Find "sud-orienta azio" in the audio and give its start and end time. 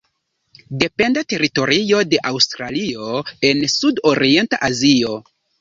3.77-5.15